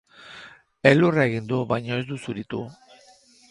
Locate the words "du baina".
1.53-2.01